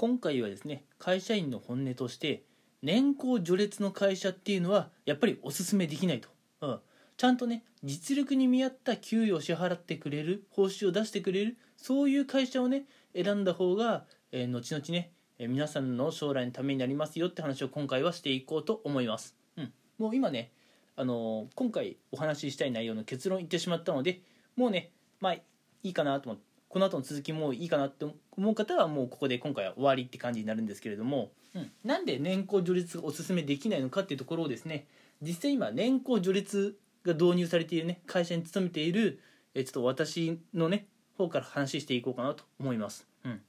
[0.00, 2.42] 今回はですね会社員の本音として
[2.82, 6.30] 年功序列の会社っていうのはやっぱりおすすめできないと、
[6.62, 6.80] うん、
[7.18, 12.84] ちゃんとね実力に見合った給与を支払ってくれる報酬を出してくれるそういう会社をね
[13.14, 20.50] 選んだ方が、えー、後々ね、えー、皆さんの将来のためになりますよって話を今回はしていこうと思います、うん、もう今ね
[20.96, 24.22] あのー、今回お話ししたい内容の結論言ってしまったので
[24.56, 25.42] もうねまあい
[25.82, 26.49] いかなと思って。
[26.70, 34.86] この後の続きもいいかなって思う方はもうここで今回は終わりって感じになるんですけれども、うん、なんで年功序列がおすすめできないのかっていうところをですね
[35.20, 39.20] 実際今年功序列が導入されているね会社に勤めている
[39.54, 40.86] えちょっと私のね
[41.18, 43.06] 方から話していこうかなと思います。
[43.24, 43.40] うん、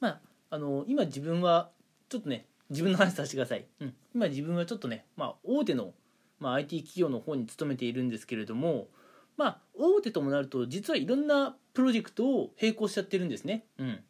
[0.00, 1.68] まああの今自分は
[2.08, 3.66] ちょっとね自分の話させてください。
[3.80, 5.92] うん、今自分はちょっとね、まあ、大手の、
[6.40, 8.88] まあ、IT 企業の方に勤めているんですけれども
[9.38, 13.64] まあ大手ともなると実はいろんなプロジェクトを並行しちゃってるんですね。
[13.78, 14.00] うん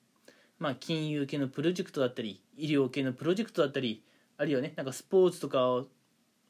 [0.59, 4.03] まあ、金融系のプロジェクトだったり医療系のプロジェクトだったり
[4.39, 5.85] あるいはねなんかスポーツとか、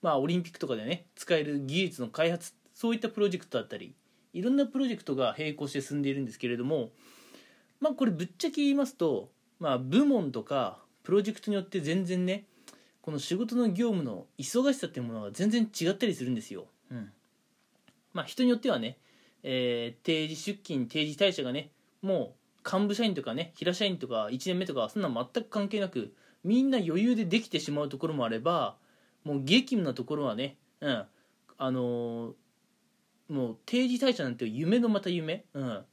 [0.00, 3.94] まあ、オリンピックとかでね使える技術の開発そういったプロジェクトだったり
[4.32, 6.90] いろんなプロジェクトが並行して進んでいるんですけれども
[7.80, 12.44] まあこれぶっちゃけ言いますと、まあ、部門とかプロジェクトによって全然ね
[13.02, 16.66] この仕事の業務の忙しさっていうものが全然違ったりするんですよ。
[16.90, 17.10] うん
[18.18, 18.98] まあ、人によってはね、
[19.44, 21.70] えー、定時出勤定時退社がね
[22.02, 22.34] も
[22.66, 28.74] う幹部社員とかね平社員とか1年目とかそんな全く関係なくみんな余裕でできてしまうところもあれば
[29.22, 31.04] もう激務なところはね、うん、
[31.58, 32.32] あのー、
[33.28, 35.84] もう定時退社なんて夢のまた夢、うん、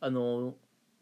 [0.00, 0.52] あのー、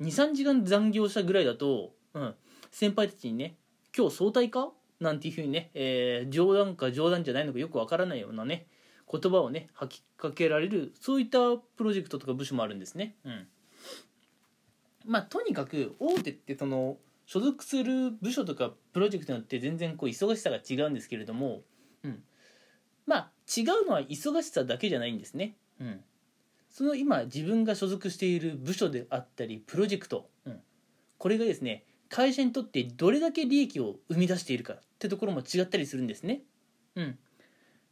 [0.00, 2.34] 23時間残業したぐらいだと、うん、
[2.70, 3.54] 先輩たちにね
[3.94, 8.66] 「今日早退か?」なんていうふうにね、えー、冗談か冗談じゃないのかよくわからないようなね
[9.10, 11.38] 言葉をね吐きかけられるそういった
[11.76, 13.16] プロジェクトとか部署もあるんですね。
[13.24, 13.46] うん
[15.06, 21.62] まあ、とにかく大手ってその所属する部署とかプロジェクトによって全然こう忙しさが違うんですけれども、
[22.04, 22.22] うん、
[23.06, 25.56] まあ違うのは忙しさだけじゃないんですね。
[25.80, 26.00] うん、
[26.70, 30.60] その今自分が所属している部署であったりプロジェクト、うん、
[31.18, 36.42] これがですね会社にとってどれだけ利益を生み出しているかってところも違ったりするんですね。
[36.96, 37.18] うん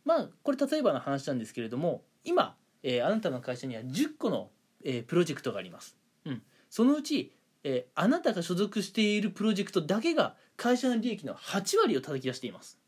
[0.09, 4.49] まあこれ例えばの話なんですけれども今、えー、あなたの会社には10個の、
[4.83, 12.79] えー、プロジェクトがあります、うん、そのうち、えー、あなたが所属しているプロジェクトだけが会社の利益の8割を叩き出しています。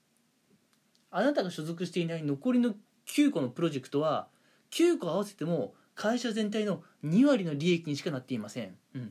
[1.11, 2.75] あなたが所属していない残りの
[3.07, 4.29] 9個のプロジェクトは
[4.71, 9.07] 9個合わせても会社全体の2割の利益にしかなっていません、うん、っ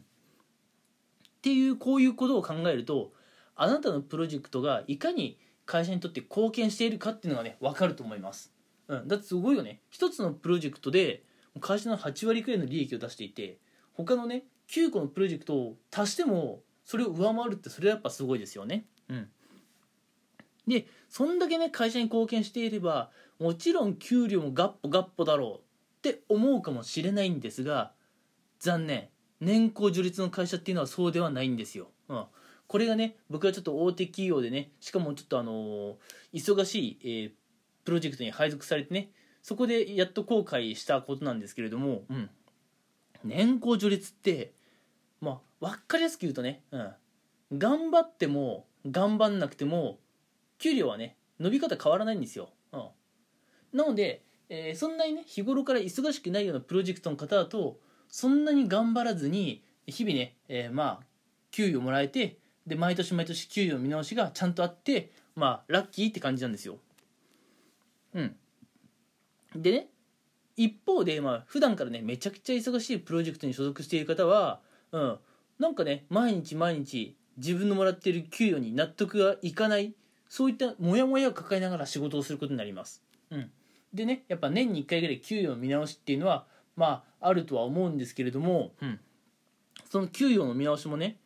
[1.41, 3.11] ていうこういうことを考えると
[3.55, 5.37] あなたのプロジェクトがいかに
[5.69, 8.51] 会社にとって貢献しているかっていうのがね分かると思います、
[8.87, 9.81] うん、だってすごいよね。
[9.91, 11.21] 一つのプロジェクトで
[11.61, 13.59] 会社の8割くらいの利益を出していて
[13.93, 18.85] 他のね9個のプロジェクトを足してもそれを上回るってそれはやっぱすごいですよね。
[19.09, 19.29] うん。
[20.67, 25.61] でそんだけね会社に貢献していればもちろん給料もガッポガッポだろ
[26.03, 27.91] うって思うかもしれないんですが
[28.59, 29.09] 残念。
[29.39, 32.25] 年功序列の会社っていうのはそうではないんですよ、うん、
[32.69, 35.97] これがね僕はちょっと大手企業でねしかもちょっとあの
[36.31, 37.31] 忙しい、えー、
[37.83, 39.09] プロジェクトに配属されてね
[39.41, 42.29] そこでやっと後悔したことなんですけれども、うん、
[43.23, 44.53] 年功序列って
[45.19, 46.91] まあ分かりやすく言うとね、うん、
[47.57, 49.97] 頑張っても頑張んなくても
[50.59, 52.83] 給料はね伸び方変わらないんですよ、うん、
[53.73, 61.03] なので、えー、そんなにね日頃から忙しくないようなプロジェクトの方だとそんなに頑張らずに日々ね、えー、まあ
[61.49, 62.37] 給与もらえて
[62.69, 66.77] で毎年毎年給与見直しがちゃんとあってまあラッキーって感じなんですよ。
[68.13, 68.35] うん。
[69.55, 69.87] でね
[70.55, 74.59] 一方でまあ普段からねめちゃくちゃ忙しいプロジェクトに所属している方は
[74.91, 75.17] うん。
[75.57, 79.95] なんかね毎日毎日自分のもらっている給与に納得がいかない
[80.29, 83.01] そういったモヤモヤを抱えながら仕事をすることになります。
[83.31, 83.51] うん、
[83.93, 88.99] でねやっぱ年に1回ぐらい給与の見直しっていうのはまああるとは思うんですけれども、うん、
[89.89, 91.17] その給与の見直しもね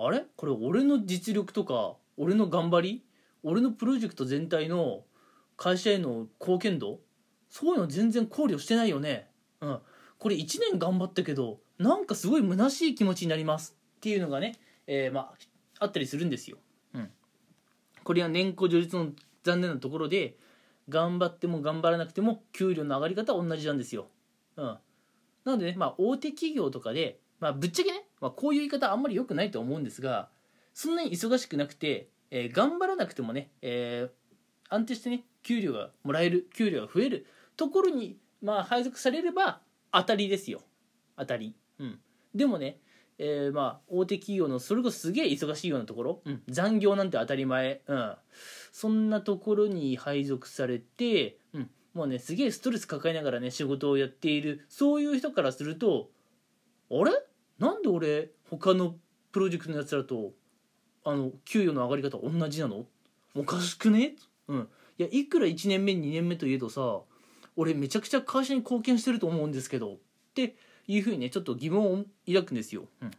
[0.00, 0.24] あれ？
[0.36, 3.04] これ俺の実力とか俺の頑張り？
[3.42, 5.02] 俺のプロジェクト全体の
[5.56, 7.00] 会社への貢献度？
[7.50, 9.28] そういうの全然考慮してないよね。
[9.60, 9.78] うん。
[10.18, 13.76] これ1年頑張ったけどなんかすごい虚しい気持ちになります。
[13.96, 14.54] っていうのがね、
[14.86, 15.34] えー、まあ
[15.80, 16.58] あったりするんですよ。
[16.94, 17.10] うん。
[18.04, 19.08] これは年功序列の
[19.42, 20.36] 残念なところで
[20.88, 24.06] 頑張っても頑張らなくても給料の上がり方は同じなんですよ。
[24.56, 24.64] うん。
[24.64, 24.78] な
[25.52, 30.28] のでねまあ大手企業とかでまあ、ぶっちゃけね、まあ、こういう言い方あんまり良くないと思うんですが
[30.74, 37.26] そんなに忙しくなくて、えー、頑張らなくてもね、えー、安定してね給料がもらえる給料が増える
[37.56, 39.60] ところに、まあ、配属されれば
[39.92, 40.60] 当たりですよ。
[41.16, 41.98] 当たり、うん、
[42.34, 42.78] でもね
[43.18, 48.14] えーまあ大手企業のそれこそすげえ忙しいようなところ、うん、残業なんて当たり前、うん、
[48.70, 56.10] そんなところに配属されて、うん、もうねすげえストレス抱えながらね仕事をやっているそういう人からすると
[56.90, 57.10] あれ？
[57.58, 58.96] なんで俺他の
[59.32, 60.32] プロジェクトのやつらと
[61.04, 62.84] あの給与の上がり方同じなの
[63.34, 64.14] おかしくね？
[64.48, 64.68] うん。
[64.98, 67.00] いやいくら1年目2年目といえどさ
[67.56, 69.96] 俺めちゃくちゃ会社に貢献してると思うんですけどっ
[70.34, 70.56] て
[70.86, 72.86] いうふうにねちょっと疑問を抱くんですよ。
[73.00, 73.10] うん、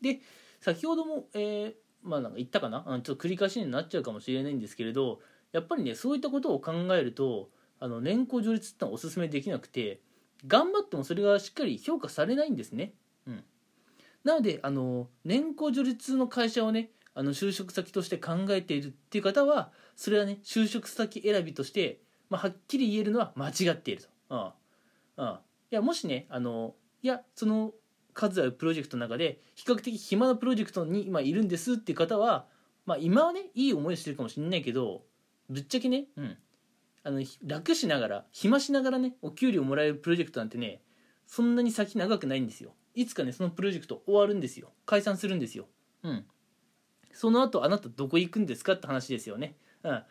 [0.00, 0.20] で
[0.60, 2.84] 先ほども、えー、まあなんか言ったかな？
[2.86, 5.20] あちょっと繰り返しになっちゃうかもしれないんですけれど
[5.52, 10.00] やっぱりねそういったことを考えるとあの年功序列ってのはおすすめできなくて
[10.46, 12.92] 頑張ってもそれがしっかり評価されないんですね。
[13.26, 13.44] うん、
[14.24, 22.00] なのであの年功序列の会社をねあの就職先として考えているっていう方はそれはね就職先選びとして、
[22.30, 24.08] まあ、はっきり言えるのは間違っていると。
[25.18, 25.38] うんうん、い
[25.70, 27.72] やもしねあのいやその
[28.14, 32.46] 数あるプロジェクトの中で比較的暇なプロジェクトに今いるんですっていう方は、
[32.86, 35.02] まあ、今はねいい思いをしてるかもしれないけど
[35.48, 36.36] ぶっちゃけね、うん、
[37.02, 40.82] あの楽しながら暇しながらねお給料もらえるプロジェクトなんてね
[41.26, 42.72] そんなに先長くないんですよ。
[42.94, 44.72] いつかねそのプロジェクト終わるんですよ。
[44.84, 45.66] 解散するんですよ。
[46.02, 46.26] うん。
[47.12, 49.54] その後あなたどこ行くんですかって話ですよね。
[49.84, 50.02] うん。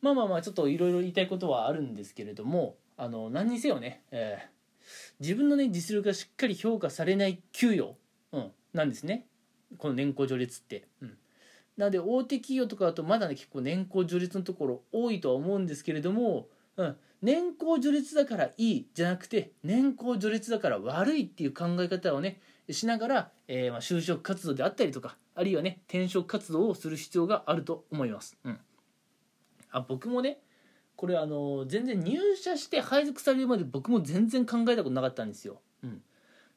[0.00, 4.86] まあまあまあちょっといろいろ言いたいことはあるんですけれどもあの何にせよね、えー、
[5.18, 7.96] 自分のね実力がしっかり評価されない給与、
[8.32, 9.26] うん、なんですね。
[9.76, 10.86] この年功序列って。
[11.02, 11.18] うん。
[11.78, 28.36] なので大手企業とかだとまだね結構年功序列のところ多いとは思うんですけれども、うん、年功序列だからいいじゃなくて年功序列だから悪いっていう考え方をねしながら、えー、ま就職活動であったりとかあるいはね転職活動をする必要があると思います。
[28.44, 28.58] うん、
[29.70, 30.40] あ僕もね
[30.96, 35.60] これあの全然入社して配属されるまで僕も全然考えたことなかったんですよ。
[35.84, 36.02] うん、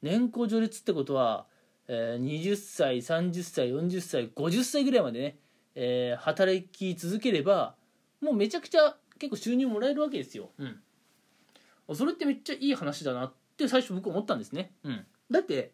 [0.01, 1.45] 年功序列ってことは
[1.93, 5.37] えー、20歳30歳40歳50歳ぐらいまでね、
[5.75, 7.75] えー、働き続ければ
[8.21, 15.73] もうめちゃくちゃ結構収入もらえるわけですよ、うん、それってめっちゃいい話だなって最初僕思ったんですね、うん、だって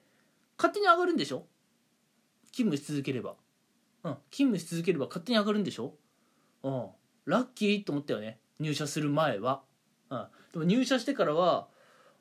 [0.58, 1.46] 勝手に上がるんでしょ？
[2.52, 3.36] 勤務し続ければ、
[4.04, 5.94] うん、勤務し続ければ勝手に上がるんでしょ、
[6.64, 6.88] うん、
[7.26, 8.40] ラッキーと思ったよね。
[8.60, 9.62] 入社する前は、
[10.10, 11.68] うん、でも入社してからは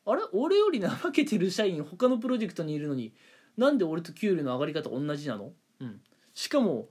[0.04, 0.20] あれ？
[0.34, 3.14] 俺より怠けてる社員他のプロジェクトにいるのに
[3.56, 6.00] なんで俺と給料の上がり方同じなの、うん、
[6.34, 6.88] しかも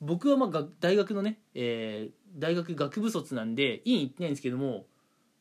[0.00, 4.86] 僕はまあ大学のね、えー、大学学部卒なんで院行ってないんですけども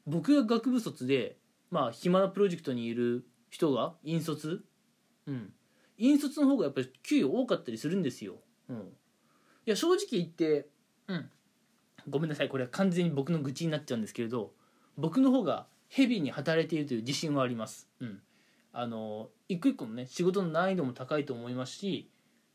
[0.06, 1.38] 僕が学部卒で
[1.70, 4.64] まあ暇なプロジェクトにいる人が引率？
[5.26, 5.54] うん。
[5.98, 8.36] 引率の方がやっぱり給与多かったりするんですよ、
[8.70, 8.82] うん、い
[9.66, 10.68] や正直言って
[11.08, 11.30] うん。
[12.10, 14.54] ごめんなさいこれは完全に僕の愚痴になっちゃうんですけれど
[14.98, 18.22] 僕の方がヘビーに働いているという自信はあります、うん、
[18.80, 22.12] あの一個一個のね仕事の難易度も高いと思いますし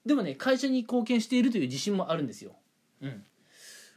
[0.07, 2.53] でもね会社に貢献しているという自信もあるんですよ。
[3.01, 3.25] うん。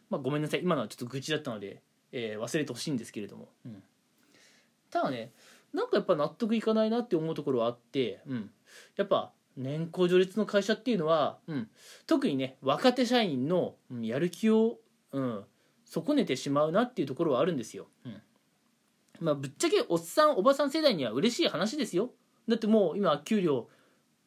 [0.10, 0.62] まあ、ごめんなさい。
[0.64, 3.84] 今のはちょっと愚痴だったので、えー、忘れてほしいんですけれども、うん、
[4.90, 5.34] ただね
[5.72, 8.50] なんかやっぱ納得いかないなって思うところはあって、うん、
[8.96, 11.70] やっぱ年功序列の会社っていうのは、うん、
[12.08, 14.78] 特にね若手社員の、やる気を、
[15.12, 15.44] うん、
[15.86, 17.88] 損ねてしまうなっていうところはあるんですよ。
[18.04, 18.22] うん。
[19.20, 22.12] まあぶっちゃけおっさんおばさん世代には嬉しい話ですよ。
[22.48, 23.68] だってもう今給料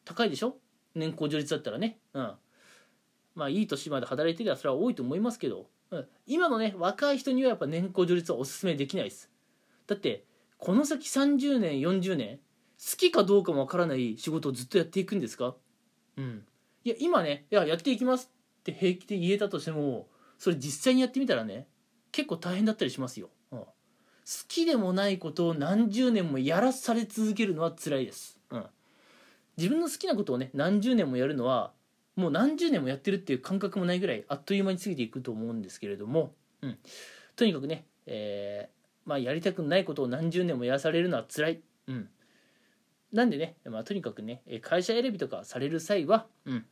[0.05, 0.57] 高いでしょ？
[0.95, 1.99] 年功序列だったらね。
[2.13, 2.33] うん。
[3.35, 9.29] まあいい年まで働いてりゃそれは多いと思いますけど、うん、今のね若い人にはやっぱ年功序列はおすすめできないです。
[9.87, 10.25] だって
[10.57, 15.55] この先30年40年好きかどうかもわからない仕事をずっとやっていくんですか？
[16.17, 16.45] うん。
[16.83, 18.29] いや今ねいややっていきます
[18.59, 21.67] って平気で言えたとしてもそれ実際にやってみたらね
[22.11, 23.29] 結構大変だったりしますよ。
[24.47, 28.65] きでもないことを何十年もやらされ続けるのは辛いです、うん、
[29.57, 31.71] 自分の好きなことをね何十年もやるのは
[32.15, 36.77] もう何十年もやってるっていう感覚もないぐらいあっという間に過ぎていくと思うんですけれども、うん、
[37.35, 42.09] とにかくね、えー、まあ、やりたくないことを何十年もやらされるのは辛い、うん、
[43.13, 46.65] なんでね、まあ、とにかくね会社選びとかされる際は、うん、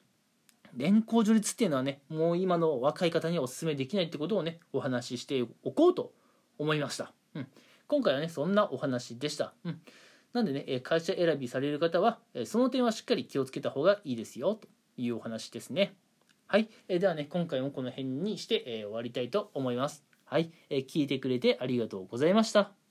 [0.76, 6.12] 連行序列っていうのはねもう今の若い方にはお勧めできないってことをねお話ししておこうと
[6.60, 7.14] 思いました。
[7.38, 7.48] うん、
[7.88, 9.82] 今回はねそんなお話でした、うん、
[10.34, 14.68] なんでね会社選びされる方はその点はしっかり気をつけた方がいいですよと
[14.98, 15.96] いうお話ですね。
[16.48, 20.06] はい、えではね今回もこの辺にして、え終わりたいと思います。
[20.24, 22.87] はい、え聞いてくれてありがとうございました。